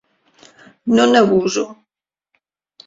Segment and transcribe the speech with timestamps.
[0.95, 1.63] No n'abuso.